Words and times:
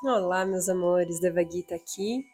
Olá, 0.00 0.46
meus 0.46 0.68
amores, 0.68 1.18
Devagita 1.18 1.74
aqui. 1.74 2.24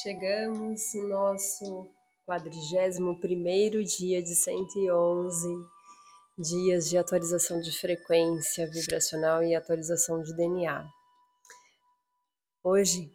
Chegamos 0.00 0.94
no 0.94 1.08
nosso 1.08 1.90
41º 2.24 3.82
dia 3.82 4.22
de 4.22 4.32
111 4.36 5.48
dias 6.38 6.88
de 6.88 6.96
atualização 6.96 7.60
de 7.60 7.76
frequência 7.76 8.70
vibracional 8.70 9.42
e 9.42 9.56
atualização 9.56 10.22
de 10.22 10.32
DNA. 10.36 10.88
Hoje 12.62 13.10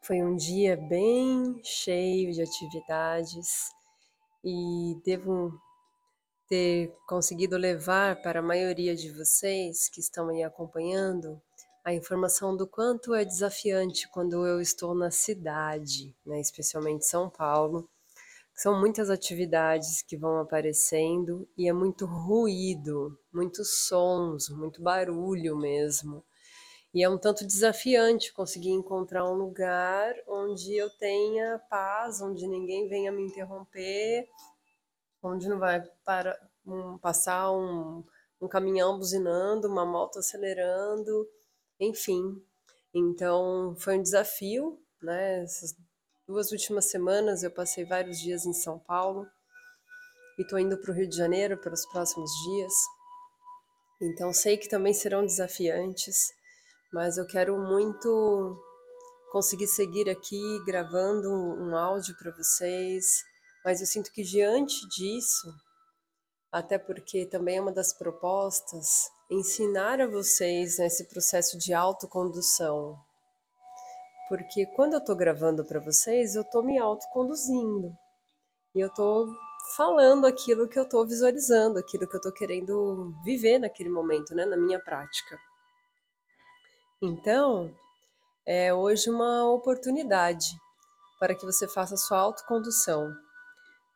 foi 0.00 0.22
um 0.22 0.36
dia 0.36 0.76
bem 0.76 1.60
cheio 1.64 2.32
de 2.32 2.40
atividades 2.40 3.48
e 4.44 4.94
devo 5.04 5.60
ter 6.48 6.96
conseguido 7.08 7.56
levar 7.56 8.22
para 8.22 8.38
a 8.38 8.44
maioria 8.44 8.94
de 8.94 9.10
vocês 9.10 9.88
que 9.88 10.00
estão 10.00 10.28
aí 10.28 10.44
acompanhando 10.44 11.42
a 11.84 11.94
informação 11.94 12.56
do 12.56 12.66
quanto 12.66 13.14
é 13.14 13.24
desafiante 13.24 14.08
quando 14.10 14.46
eu 14.46 14.60
estou 14.60 14.94
na 14.94 15.10
cidade, 15.10 16.14
né, 16.24 16.40
especialmente 16.40 17.06
São 17.06 17.30
Paulo. 17.30 17.88
São 18.54 18.78
muitas 18.78 19.08
atividades 19.08 20.02
que 20.02 20.16
vão 20.16 20.38
aparecendo 20.38 21.48
e 21.56 21.68
é 21.68 21.72
muito 21.72 22.04
ruído, 22.04 23.18
muitos 23.32 23.86
sons, 23.86 24.50
muito 24.50 24.82
barulho 24.82 25.56
mesmo. 25.56 26.22
E 26.92 27.02
é 27.02 27.08
um 27.08 27.16
tanto 27.16 27.46
desafiante 27.46 28.32
conseguir 28.34 28.70
encontrar 28.70 29.24
um 29.24 29.34
lugar 29.34 30.12
onde 30.28 30.74
eu 30.74 30.90
tenha 30.98 31.58
paz, 31.70 32.20
onde 32.20 32.46
ninguém 32.46 32.88
venha 32.88 33.10
me 33.10 33.22
interromper, 33.22 34.28
onde 35.22 35.48
não 35.48 35.58
vai 35.58 35.80
para, 36.04 36.38
um, 36.66 36.98
passar 36.98 37.50
um, 37.52 38.04
um 38.40 38.48
caminhão 38.48 38.98
buzinando, 38.98 39.68
uma 39.68 39.86
moto 39.86 40.18
acelerando 40.18 41.26
enfim. 41.80 42.22
Então, 42.94 43.74
foi 43.78 43.98
um 43.98 44.02
desafio, 44.02 44.78
né? 45.02 45.42
Essas 45.42 45.74
duas 46.26 46.52
últimas 46.52 46.90
semanas 46.90 47.42
eu 47.42 47.50
passei 47.50 47.84
vários 47.84 48.18
dias 48.18 48.44
em 48.44 48.52
São 48.52 48.78
Paulo 48.78 49.26
e 50.38 50.42
estou 50.42 50.58
indo 50.58 50.76
para 50.78 50.92
o 50.92 50.94
Rio 50.94 51.08
de 51.08 51.16
Janeiro 51.16 51.58
pelos 51.58 51.86
próximos 51.86 52.30
dias. 52.44 52.72
Então, 54.02 54.32
sei 54.32 54.56
que 54.56 54.68
também 54.68 54.92
serão 54.94 55.24
desafiantes, 55.24 56.32
mas 56.92 57.18
eu 57.18 57.26
quero 57.26 57.58
muito 57.58 58.58
conseguir 59.30 59.68
seguir 59.68 60.08
aqui 60.10 60.40
gravando 60.64 61.30
um 61.30 61.76
áudio 61.76 62.16
para 62.16 62.34
vocês. 62.36 63.22
Mas 63.64 63.80
eu 63.80 63.86
sinto 63.86 64.10
que 64.12 64.22
diante 64.22 64.88
disso, 64.88 65.52
até 66.50 66.78
porque 66.78 67.26
também 67.26 67.58
é 67.58 67.60
uma 67.60 67.72
das 67.72 67.92
propostas 67.92 69.10
ensinar 69.30 70.00
a 70.00 70.08
vocês 70.08 70.78
nesse 70.78 71.04
processo 71.04 71.56
de 71.56 71.72
autocondução. 71.72 72.98
Porque 74.28 74.66
quando 74.74 74.94
eu 74.94 74.98
estou 74.98 75.14
gravando 75.14 75.64
para 75.64 75.78
vocês, 75.78 76.34
eu 76.34 76.42
estou 76.42 76.62
me 76.62 76.78
autoconduzindo. 76.78 77.96
E 78.74 78.80
eu 78.80 78.88
estou 78.88 79.28
falando 79.76 80.26
aquilo 80.26 80.68
que 80.68 80.78
eu 80.78 80.82
estou 80.82 81.06
visualizando, 81.06 81.78
aquilo 81.78 82.08
que 82.08 82.14
eu 82.14 82.18
estou 82.18 82.32
querendo 82.32 83.14
viver 83.24 83.58
naquele 83.58 83.88
momento, 83.88 84.34
né, 84.34 84.44
na 84.44 84.56
minha 84.56 84.80
prática. 84.80 85.38
Então, 87.00 87.72
é 88.44 88.74
hoje 88.74 89.08
uma 89.10 89.48
oportunidade 89.50 90.56
para 91.18 91.34
que 91.34 91.44
você 91.44 91.68
faça 91.68 91.96
sua 91.96 92.18
autocondução. 92.18 93.12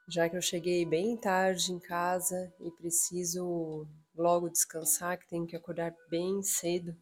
Já 0.09 0.29
que 0.29 0.37
eu 0.37 0.43
cheguei 0.43 0.85
bem 0.85 1.17
tarde 1.17 1.73
em 1.73 1.79
casa 1.79 2.53
e 2.61 2.71
preciso 2.71 3.87
logo 4.15 4.49
descansar, 4.49 5.19
que 5.19 5.29
tenho 5.29 5.47
que 5.47 5.57
acordar 5.57 5.95
bem 6.09 6.43
cedo. 6.43 6.97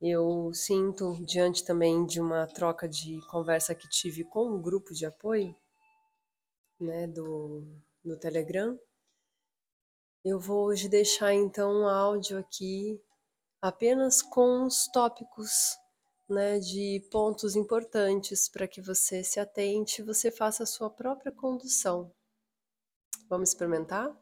Eu 0.00 0.52
sinto, 0.52 1.14
diante 1.24 1.64
também 1.64 2.04
de 2.04 2.20
uma 2.20 2.46
troca 2.46 2.88
de 2.88 3.18
conversa 3.28 3.74
que 3.74 3.88
tive 3.88 4.24
com 4.24 4.46
um 4.56 4.60
grupo 4.60 4.92
de 4.92 5.06
apoio, 5.06 5.56
né, 6.78 7.06
do, 7.06 7.64
do 8.04 8.18
Telegram, 8.18 8.78
eu 10.28 10.40
vou 10.40 10.66
hoje 10.66 10.88
deixar 10.88 11.32
então 11.32 11.82
um 11.82 11.88
áudio 11.88 12.36
aqui 12.36 13.00
apenas 13.62 14.20
com 14.20 14.64
os 14.64 14.88
tópicos 14.88 15.78
né, 16.28 16.58
de 16.58 17.06
pontos 17.12 17.54
importantes 17.54 18.48
para 18.48 18.66
que 18.66 18.82
você 18.82 19.22
se 19.22 19.38
atente 19.38 20.02
e 20.02 20.04
você 20.04 20.32
faça 20.32 20.64
a 20.64 20.66
sua 20.66 20.90
própria 20.90 21.30
condução. 21.30 22.12
Vamos 23.28 23.50
experimentar? 23.50 24.12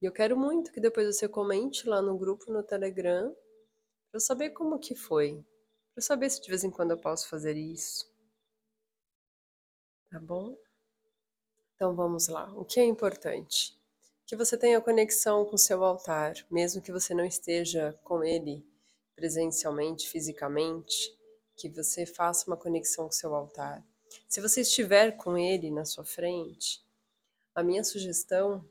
E 0.00 0.04
eu 0.06 0.12
quero 0.12 0.36
muito 0.36 0.72
que 0.72 0.80
depois 0.80 1.06
você 1.06 1.28
comente 1.28 1.88
lá 1.88 2.02
no 2.02 2.18
grupo 2.18 2.52
no 2.52 2.62
Telegram 2.62 3.34
para 4.10 4.20
saber 4.20 4.50
como 4.50 4.78
que 4.78 4.94
foi. 4.94 5.44
Para 5.94 6.02
saber 6.02 6.28
se 6.30 6.40
de 6.40 6.48
vez 6.48 6.64
em 6.64 6.70
quando 6.70 6.90
eu 6.90 6.98
posso 6.98 7.28
fazer 7.28 7.56
isso. 7.56 8.10
Tá 10.10 10.20
bom? 10.20 10.56
Então 11.74 11.94
vamos 11.94 12.28
lá. 12.28 12.52
O 12.54 12.64
que 12.64 12.80
é 12.80 12.84
importante? 12.84 13.78
Que 14.26 14.36
você 14.36 14.56
tenha 14.56 14.80
conexão 14.80 15.44
com 15.44 15.56
seu 15.56 15.84
altar, 15.84 16.34
mesmo 16.50 16.82
que 16.82 16.92
você 16.92 17.14
não 17.14 17.24
esteja 17.24 17.98
com 18.02 18.24
ele 18.24 18.66
presencialmente, 19.14 20.08
fisicamente, 20.08 21.16
que 21.56 21.70
você 21.70 22.04
faça 22.04 22.46
uma 22.46 22.56
conexão 22.56 23.06
com 23.06 23.12
seu 23.12 23.34
altar. 23.34 23.82
Se 24.28 24.40
você 24.40 24.60
estiver 24.60 25.12
com 25.12 25.38
ele 25.38 25.70
na 25.70 25.84
sua 25.84 26.04
frente, 26.04 26.84
a 27.54 27.62
minha 27.62 27.82
sugestão 27.82 28.64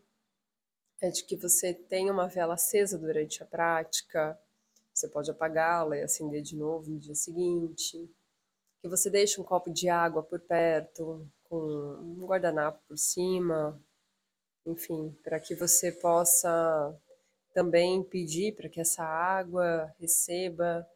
é 1.01 1.09
de 1.09 1.23
que 1.23 1.35
você 1.35 1.73
tenha 1.73 2.11
uma 2.11 2.28
vela 2.28 2.53
acesa 2.53 2.97
durante 2.97 3.44
a 3.44 3.45
prática, 3.45 4.39
você 4.94 5.07
pode 5.07 5.29
apagá-la 5.29 5.97
e 5.97 6.03
acender 6.03 6.41
de 6.41 6.56
novo 6.56 6.89
no 6.89 7.00
dia 7.00 7.16
seguinte, 7.16 8.09
que 8.81 8.88
você 8.88 9.09
deixe 9.09 9.41
um 9.41 9.44
copo 9.44 9.72
de 9.72 9.89
água 9.89 10.23
por 10.23 10.39
perto, 10.39 11.28
com 11.44 11.57
um 11.57 12.25
guardanapo 12.25 12.81
por 12.88 12.97
cima, 12.97 13.79
enfim, 14.66 15.16
para 15.23 15.39
que 15.39 15.53
você 15.53 15.91
possa 15.91 16.97
também 17.53 18.03
pedir 18.03 18.56
para 18.56 18.69
que 18.69 18.79
essa 18.79 19.03
água 19.03 19.94
receba 20.00 20.88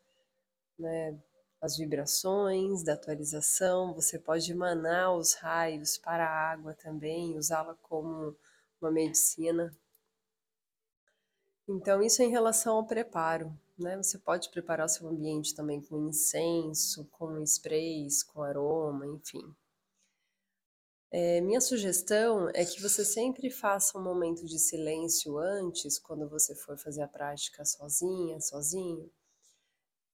né, 0.77 1.17
as 1.61 1.77
vibrações 1.77 2.83
da 2.83 2.93
atualização. 2.93 3.93
Você 3.93 4.17
pode 4.17 4.51
emanar 4.51 5.15
os 5.15 5.33
raios 5.33 5.97
para 5.97 6.25
a 6.25 6.51
água 6.51 6.73
também, 6.73 7.37
usá-la 7.37 7.75
como 7.81 8.35
uma 8.81 8.91
medicina 8.91 9.75
então, 11.69 12.01
isso 12.01 12.21
é 12.21 12.25
em 12.25 12.31
relação 12.31 12.77
ao 12.77 12.87
preparo, 12.87 13.55
né? 13.77 13.95
Você 13.97 14.17
pode 14.17 14.49
preparar 14.49 14.87
o 14.87 14.89
seu 14.89 15.07
ambiente 15.07 15.53
também 15.53 15.79
com 15.79 16.09
incenso, 16.09 17.07
com 17.11 17.39
sprays, 17.43 18.23
com 18.23 18.41
aroma, 18.41 19.05
enfim. 19.05 19.55
É, 21.11 21.41
minha 21.41 21.61
sugestão 21.61 22.49
é 22.53 22.65
que 22.65 22.81
você 22.81 23.05
sempre 23.05 23.51
faça 23.51 23.97
um 23.97 24.03
momento 24.03 24.45
de 24.45 24.57
silêncio 24.57 25.37
antes, 25.37 25.99
quando 25.99 26.27
você 26.27 26.55
for 26.55 26.77
fazer 26.77 27.03
a 27.03 27.07
prática 27.07 27.63
sozinha, 27.65 28.39
sozinho, 28.41 29.11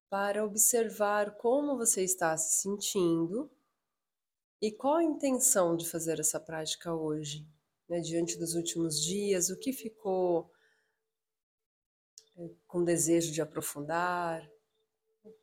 para 0.09 0.45
observar 0.45 1.35
como 1.37 1.77
você 1.77 2.03
está 2.03 2.37
se 2.37 2.61
sentindo 2.61 3.49
e 4.61 4.71
qual 4.71 4.95
a 4.95 5.03
intenção 5.03 5.75
de 5.75 5.89
fazer 5.89 6.19
essa 6.19 6.39
prática 6.39 6.93
hoje, 6.93 7.47
né? 7.89 7.99
diante 7.99 8.37
dos 8.37 8.53
últimos 8.53 9.03
dias, 9.03 9.49
o 9.49 9.57
que 9.57 9.73
ficou 9.73 10.52
com 12.67 12.83
desejo 12.83 13.31
de 13.31 13.41
aprofundar? 13.41 14.47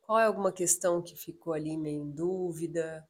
Qual 0.01 0.19
é 0.19 0.25
alguma 0.25 0.51
questão 0.51 1.01
que 1.01 1.15
ficou 1.15 1.53
ali 1.53 1.77
meio 1.77 2.03
em 2.03 2.11
dúvida? 2.11 3.07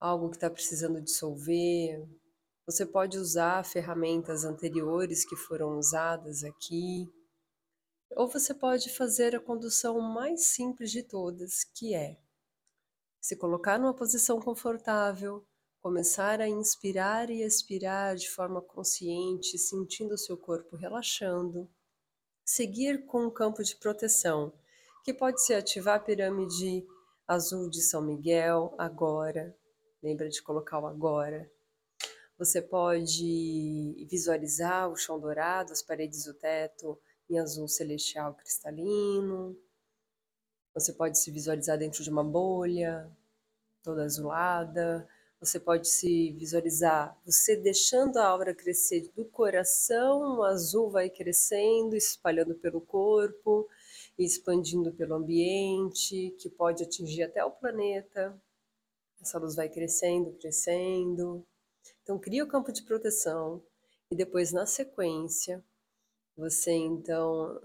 Algo 0.00 0.30
que 0.30 0.36
está 0.36 0.50
precisando 0.50 1.00
dissolver? 1.00 2.06
Você 2.66 2.84
pode 2.84 3.18
usar 3.18 3.64
ferramentas 3.64 4.44
anteriores 4.44 5.24
que 5.24 5.36
foram 5.36 5.78
usadas 5.78 6.42
aqui, 6.42 7.08
ou 8.10 8.28
você 8.28 8.54
pode 8.54 8.90
fazer 8.90 9.36
a 9.36 9.40
condução 9.40 10.00
mais 10.00 10.46
simples 10.46 10.90
de 10.90 11.02
todas, 11.02 11.64
que 11.64 11.94
é 11.94 12.18
se 13.20 13.36
colocar 13.36 13.78
numa 13.78 13.94
posição 13.94 14.40
confortável, 14.40 15.44
começar 15.86 16.40
a 16.40 16.48
inspirar 16.48 17.30
e 17.30 17.42
expirar 17.42 18.16
de 18.16 18.28
forma 18.28 18.60
consciente, 18.60 19.56
sentindo 19.56 20.14
o 20.14 20.18
seu 20.18 20.36
corpo 20.36 20.74
relaxando. 20.74 21.70
Seguir 22.44 23.06
com 23.06 23.26
um 23.26 23.30
campo 23.30 23.62
de 23.62 23.76
proteção, 23.76 24.52
que 25.04 25.14
pode 25.14 25.40
ser 25.44 25.54
ativar 25.54 25.94
a 25.94 26.00
pirâmide 26.00 26.84
azul 27.24 27.70
de 27.70 27.80
São 27.80 28.02
Miguel 28.02 28.74
agora. 28.76 29.56
Lembra 30.02 30.28
de 30.28 30.42
colocar 30.42 30.80
o 30.80 30.88
agora. 30.88 31.48
Você 32.36 32.60
pode 32.60 34.08
visualizar 34.10 34.90
o 34.90 34.96
chão 34.96 35.20
dourado, 35.20 35.72
as 35.72 35.82
paredes 35.82 36.24
do 36.24 36.34
teto 36.34 37.00
em 37.30 37.38
azul 37.38 37.68
celestial 37.68 38.34
cristalino. 38.34 39.56
Você 40.74 40.92
pode 40.92 41.16
se 41.16 41.30
visualizar 41.30 41.78
dentro 41.78 42.02
de 42.02 42.10
uma 42.10 42.24
bolha, 42.24 43.08
toda 43.84 44.02
azulada. 44.02 45.08
Você 45.46 45.60
pode 45.60 45.88
se 45.88 46.32
visualizar 46.32 47.16
você 47.24 47.54
deixando 47.54 48.16
a 48.16 48.26
aura 48.26 48.52
crescer 48.52 49.12
do 49.14 49.24
coração, 49.24 50.38
o 50.38 50.42
azul 50.42 50.90
vai 50.90 51.08
crescendo, 51.08 51.94
espalhando 51.94 52.56
pelo 52.56 52.80
corpo, 52.80 53.68
expandindo 54.18 54.92
pelo 54.92 55.14
ambiente, 55.14 56.34
que 56.40 56.50
pode 56.50 56.82
atingir 56.82 57.22
até 57.22 57.44
o 57.44 57.52
planeta. 57.52 58.36
Essa 59.22 59.38
luz 59.38 59.54
vai 59.54 59.68
crescendo, 59.68 60.32
crescendo. 60.32 61.46
Então, 62.02 62.18
cria 62.18 62.42
o 62.42 62.48
campo 62.48 62.72
de 62.72 62.82
proteção 62.82 63.62
e 64.10 64.16
depois, 64.16 64.50
na 64.52 64.66
sequência, 64.66 65.64
você 66.36 66.72
então 66.72 67.62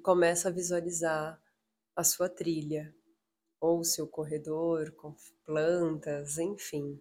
começa 0.00 0.48
a 0.48 0.52
visualizar 0.52 1.42
a 1.96 2.04
sua 2.04 2.28
trilha 2.28 2.94
ou 3.60 3.82
seu 3.82 4.06
corredor 4.06 4.92
com 4.92 5.12
plantas, 5.44 6.38
enfim. 6.38 7.00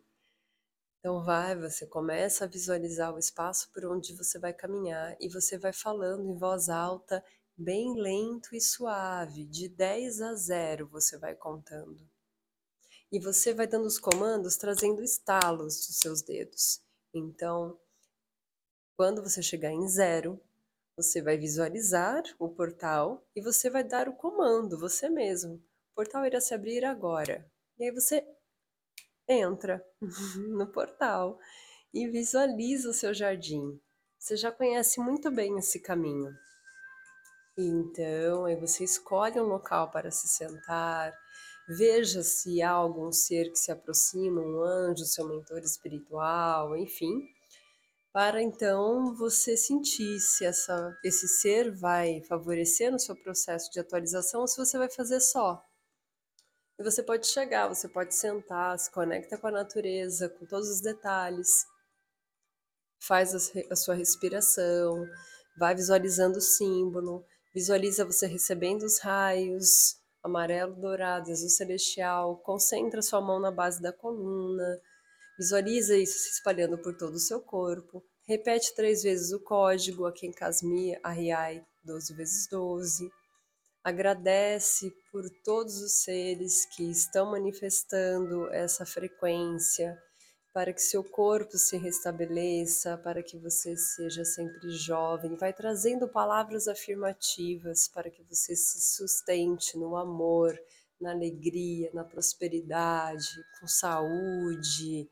Então 1.06 1.24
vai, 1.24 1.56
você 1.56 1.86
começa 1.86 2.46
a 2.46 2.48
visualizar 2.48 3.14
o 3.14 3.20
espaço 3.20 3.70
por 3.72 3.86
onde 3.86 4.12
você 4.16 4.40
vai 4.40 4.52
caminhar 4.52 5.16
e 5.20 5.30
você 5.30 5.56
vai 5.56 5.72
falando 5.72 6.28
em 6.28 6.36
voz 6.36 6.68
alta, 6.68 7.24
bem 7.56 7.94
lento 7.94 8.56
e 8.56 8.60
suave, 8.60 9.46
de 9.46 9.70
10 9.70 10.22
a 10.24 10.34
0 10.34 10.88
você 10.88 11.16
vai 11.20 11.36
contando. 11.36 12.10
E 13.12 13.20
você 13.20 13.54
vai 13.54 13.68
dando 13.68 13.86
os 13.86 14.00
comandos 14.00 14.58
trazendo 14.58 15.04
estalos 15.04 15.86
dos 15.86 15.96
seus 16.00 16.24
dedos. 16.24 16.82
Então, 17.14 17.80
quando 18.98 19.22
você 19.22 19.44
chegar 19.44 19.72
em 19.72 19.88
zero, 19.88 20.42
você 20.98 21.22
vai 21.22 21.38
visualizar 21.38 22.24
o 22.40 22.50
portal 22.50 23.24
e 23.36 23.42
você 23.44 23.70
vai 23.70 23.84
dar 23.84 24.10
o 24.10 24.16
comando, 24.16 24.80
você 24.80 25.08
mesmo. 25.08 25.64
O 25.92 25.98
portal 25.98 26.26
irá 26.26 26.42
se 26.42 26.56
abrir 26.56 26.84
agora. 26.84 27.48
E 27.78 27.84
aí 27.84 27.92
você 27.92 28.28
entra 29.28 29.84
no 30.50 30.68
portal 30.68 31.38
e 31.94 32.08
visualiza 32.08 32.90
o 32.90 32.94
seu 32.94 33.14
jardim. 33.14 33.80
Você 34.20 34.36
já 34.36 34.52
conhece 34.52 35.00
muito 35.00 35.32
bem 35.32 35.58
esse 35.58 35.80
caminho. 35.80 36.34
Então, 37.58 38.46
aí 38.46 38.56
você 38.56 38.84
escolhe 38.84 39.40
um 39.40 39.46
local 39.46 39.90
para 39.90 40.12
se 40.12 40.28
sentar, 40.28 41.14
veja 41.70 42.22
se 42.22 42.62
há 42.62 42.72
algum 42.72 43.12
ser 43.12 43.50
que 43.50 43.58
se 43.58 43.72
aproxima, 43.72 44.42
um 44.42 44.62
anjo, 44.62 45.06
seu 45.06 45.26
mentor 45.28 45.60
espiritual, 45.60 46.76
enfim, 46.76 47.30
para 48.12 48.42
então 48.42 49.16
você 49.16 49.56
sentir 49.56 50.20
se 50.20 50.46
essa, 50.46 50.98
esse 51.04 51.28
ser 51.28 51.72
vai 51.72 52.22
favorecer 52.24 52.92
no 52.92 53.00
seu 53.00 53.16
processo 53.16 53.72
de 53.72 53.80
atualização 53.80 54.42
ou 54.42 54.48
se 54.48 54.58
você 54.58 54.78
vai 54.78 54.90
fazer 54.90 55.20
só. 55.22 55.64
E 56.78 56.84
você 56.84 57.02
pode 57.02 57.28
chegar, 57.28 57.70
você 57.70 57.88
pode 57.88 58.14
sentar, 58.14 58.78
se 58.78 58.92
conecta 58.92 59.38
com 59.38 59.48
a 59.48 59.52
natureza, 59.52 60.28
com 60.28 60.46
todos 60.46 60.70
os 60.70 60.82
detalhes, 60.82 61.66
faz 63.00 63.34
a 63.72 63.76
sua 63.76 63.96
respiração, 63.96 65.06
vai 65.58 65.74
visualizando 65.74 66.38
o 66.38 66.42
símbolo, 66.42 67.26
visualiza 67.54 68.04
você 68.04 68.28
recebendo 68.28 68.84
os 68.84 69.00
raios, 69.00 69.96
amarelo, 70.22 70.76
dourado, 70.76 71.32
azul 71.32 71.48
celestial, 71.48 72.38
concentra 72.40 73.02
sua 73.02 73.22
mão 73.22 73.40
na 73.40 73.52
base 73.52 73.82
da 73.82 73.94
coluna, 73.94 74.82
visualiza 75.38 75.96
isso 75.96 76.18
se 76.18 76.32
espalhando 76.32 76.78
por 76.78 76.98
todo 76.98 77.14
o 77.14 77.20
seu 77.20 77.40
corpo, 77.40 78.04
repete 78.28 78.76
três 78.76 79.04
vezes 79.04 79.32
o 79.32 79.40
código, 79.40 80.06
aqui 80.06 80.28
em 80.28 80.32
Casmi, 80.34 80.98
Arriai, 81.02 81.66
12 81.86 82.14
vezes 82.16 82.48
12, 82.50 83.10
agradece 83.86 84.90
por 85.12 85.30
todos 85.44 85.80
os 85.80 86.02
seres 86.02 86.66
que 86.66 86.90
estão 86.90 87.30
manifestando 87.30 88.52
essa 88.52 88.84
frequência, 88.84 89.96
para 90.52 90.74
que 90.74 90.82
seu 90.82 91.04
corpo 91.04 91.56
se 91.56 91.78
restabeleça, 91.78 92.98
para 92.98 93.22
que 93.22 93.38
você 93.38 93.78
seja 93.78 94.26
sempre 94.26 94.72
jovem. 94.72 95.36
Vai 95.36 95.54
trazendo 95.54 96.08
palavras 96.08 96.68
afirmativas 96.68 97.88
para 97.88 98.10
que 98.10 98.24
você 98.24 98.56
se 98.56 98.82
sustente 98.82 99.78
no 99.78 99.96
amor, 99.96 100.60
na 101.00 101.12
alegria, 101.12 101.92
na 101.94 102.04
prosperidade, 102.04 103.36
com 103.60 103.68
saúde. 103.68 105.08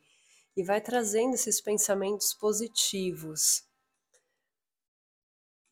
E 0.58 0.64
vai 0.64 0.82
trazendo 0.82 1.36
esses 1.36 1.62
pensamentos 1.62 2.34
positivos. 2.34 3.64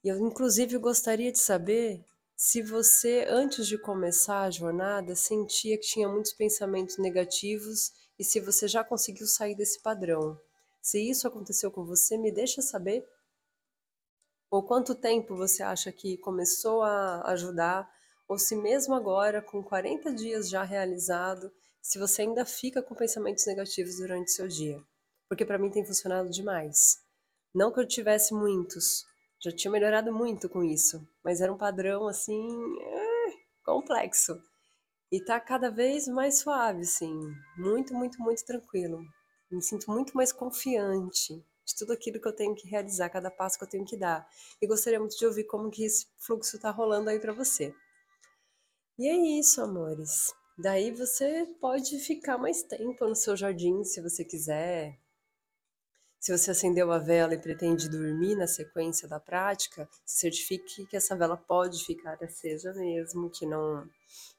E 0.04 0.10
eu, 0.10 0.20
inclusive, 0.20 0.78
gostaria 0.78 1.32
de 1.32 1.40
saber 1.40 2.06
se 2.44 2.60
você, 2.64 3.24
antes 3.30 3.68
de 3.68 3.78
começar 3.78 4.42
a 4.42 4.50
jornada, 4.50 5.16
sentia 5.16 5.78
que 5.78 5.86
tinha 5.86 6.10
muitos 6.10 6.34
pensamentos 6.34 6.98
negativos 6.98 7.92
e 8.18 8.24
se 8.24 8.40
você 8.40 8.68
já 8.68 8.84
conseguiu 8.84 9.28
sair 9.28 9.54
desse 9.54 9.80
padrão. 9.80 10.42
Se 10.82 11.00
isso 11.00 11.28
aconteceu 11.28 11.72
com 11.72 11.86
você, 11.86 12.18
me 12.18 12.32
deixa 12.32 12.60
saber. 12.60 13.08
Ou 14.50 14.66
quanto 14.66 14.96
tempo 14.96 15.36
você 15.36 15.62
acha 15.62 15.92
que 15.92 16.18
começou 16.18 16.82
a 16.82 17.22
ajudar, 17.30 17.88
ou 18.28 18.40
se 18.40 18.56
mesmo 18.56 18.96
agora, 18.96 19.40
com 19.40 19.62
40 19.62 20.12
dias 20.12 20.50
já 20.50 20.64
realizado, 20.64 21.54
se 21.80 22.00
você 22.00 22.24
ainda 22.24 22.44
fica 22.44 22.82
com 22.82 22.96
pensamentos 22.96 23.46
negativos 23.46 23.98
durante 23.98 24.32
seu 24.32 24.48
dia. 24.48 24.84
Porque 25.30 25.46
para 25.46 25.60
mim 25.60 25.70
tem 25.70 25.86
funcionado 25.86 26.32
demais. 26.32 27.04
Não 27.54 27.72
que 27.72 27.80
eu 27.80 27.88
tivesse 27.88 28.34
muitos, 28.34 29.06
já 29.44 29.52
tinha 29.52 29.72
melhorado 29.72 30.14
muito 30.14 30.48
com 30.48 30.64
isso, 30.64 31.06
mas 31.24 31.42
era 31.42 31.52
um 31.52 31.58
padrão 31.58 32.08
assim 32.08 32.48
é, 32.80 33.34
complexo. 33.66 34.40
E 35.12 35.20
tá 35.20 35.40
cada 35.40 35.70
vez 35.70 36.08
mais 36.08 36.40
suave, 36.40 36.82
assim, 36.82 37.14
muito, 37.58 37.94
muito, 37.94 38.22
muito 38.22 38.46
tranquilo. 38.46 39.04
Me 39.52 39.62
sinto 39.62 39.92
muito 39.92 40.16
mais 40.16 40.32
confiante 40.32 41.34
de 41.66 41.76
tudo 41.76 41.92
aquilo 41.92 42.22
que 42.22 42.28
eu 42.28 42.36
tenho 42.36 42.56
que 42.56 42.68
realizar, 42.68 43.10
cada 43.10 43.30
passo 43.30 43.58
que 43.58 43.64
eu 43.66 43.70
tenho 43.70 43.86
que 43.86 43.98
dar. 43.98 44.26
E 44.62 44.68
gostaria 44.68 45.00
muito 45.00 45.18
de 45.18 45.26
ouvir 45.26 45.44
como 45.46 45.70
que 45.70 45.84
esse 45.84 46.06
fluxo 46.18 46.60
tá 46.60 46.70
rolando 46.72 47.10
aí 47.10 47.20
para 47.20 47.34
você. 47.34 47.74
E 48.98 49.08
é 49.08 49.40
isso, 49.40 49.62
amores. 49.62 50.34
Daí 50.58 50.92
você 50.92 51.46
pode 51.60 51.98
ficar 52.00 52.38
mais 52.38 52.62
tempo 52.64 53.06
no 53.08 53.16
seu 53.16 53.36
jardim, 53.36 53.84
se 53.84 54.00
você 54.00 54.24
quiser, 54.24 54.98
se 56.22 56.38
você 56.38 56.52
acendeu 56.52 56.92
a 56.92 57.00
vela 57.00 57.34
e 57.34 57.42
pretende 57.42 57.90
dormir 57.90 58.36
na 58.36 58.46
sequência 58.46 59.08
da 59.08 59.20
prática, 59.20 59.90
certifique 60.06 60.86
que 60.86 60.96
essa 60.96 61.16
vela 61.16 61.36
pode 61.36 61.84
ficar 61.84 62.24
acesa 62.24 62.72
mesmo, 62.76 63.28
que 63.32 63.44
não, 63.44 63.90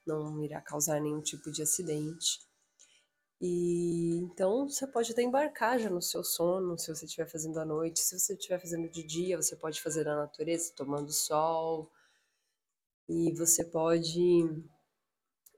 não 0.06 0.40
irá 0.44 0.60
causar 0.60 1.00
nenhum 1.00 1.20
tipo 1.20 1.50
de 1.50 1.60
acidente. 1.60 2.38
E 3.40 4.14
então 4.18 4.68
você 4.68 4.86
pode 4.86 5.10
até 5.10 5.22
embarcar 5.22 5.80
já 5.80 5.90
no 5.90 6.00
seu 6.00 6.22
sono, 6.22 6.78
se 6.78 6.94
você 6.94 7.04
estiver 7.04 7.28
fazendo 7.28 7.58
à 7.58 7.64
noite. 7.64 7.98
Se 7.98 8.16
você 8.16 8.34
estiver 8.34 8.60
fazendo 8.60 8.88
de 8.88 9.02
dia, 9.02 9.36
você 9.36 9.56
pode 9.56 9.82
fazer 9.82 10.04
na 10.04 10.14
natureza, 10.14 10.72
tomando 10.76 11.12
sol. 11.12 11.90
E 13.08 13.32
você 13.32 13.64
pode 13.64 14.46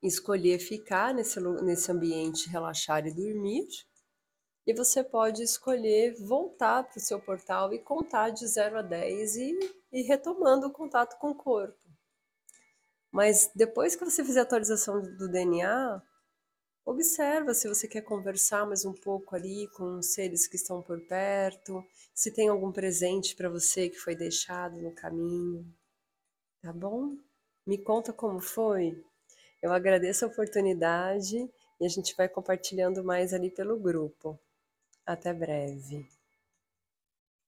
escolher 0.03 0.59
ficar 0.59 1.13
nesse, 1.13 1.39
nesse 1.63 1.93
ambiente, 1.93 2.49
relaxar 2.49 3.07
e 3.07 3.13
dormir 3.13 3.69
e 4.67 4.73
você 4.73 5.05
pode 5.05 5.43
escolher 5.43 6.15
voltar 6.15 6.85
para 6.85 6.97
o 6.97 7.01
seu 7.01 7.21
portal 7.21 7.73
e 7.73 7.79
contar 7.79 8.31
de 8.31 8.47
0 8.47 8.79
a 8.79 8.83
10 8.83 9.37
e, 9.37 9.59
e 9.93 10.03
retomando 10.03 10.67
o 10.67 10.73
contato 10.73 11.19
com 11.19 11.31
o 11.31 11.35
corpo. 11.35 11.79
Mas 13.13 13.51
depois 13.55 13.95
que 13.95 14.05
você 14.05 14.25
fizer 14.25 14.41
a 14.41 14.43
atualização 14.43 15.01
do 15.01 15.29
DNA, 15.29 16.03
observa 16.85 17.55
se 17.55 17.69
você 17.69 17.87
quer 17.87 18.03
conversar 18.03 18.67
mais 18.67 18.85
um 18.85 18.93
pouco 18.93 19.37
ali 19.37 19.69
com 19.77 19.99
os 19.99 20.15
seres 20.15 20.49
que 20.49 20.57
estão 20.57 20.83
por 20.83 21.01
perto, 21.07 21.85
se 22.15 22.33
tem 22.33 22.49
algum 22.49 22.73
presente 22.73 23.37
para 23.37 23.49
você 23.49 23.89
que 23.89 23.99
foi 23.99 24.17
deixado 24.17 24.81
no 24.81 24.93
caminho. 24.93 25.65
Tá 26.63 26.73
bom? 26.73 27.17
Me 27.67 27.79
conta 27.79 28.13
como 28.13 28.41
foi. 28.41 29.01
Eu 29.63 29.73
agradeço 29.73 30.25
a 30.25 30.29
oportunidade 30.29 31.37
e 31.81 31.87
a 31.87 31.89
gente 31.89 32.15
vai 32.17 32.29
compartilhando 32.29 33.05
mais 33.05 33.33
ali 33.33 33.51
pelo 33.51 33.79
grupo. 33.79 34.39
Até 35.07 35.33
breve. 35.33 36.07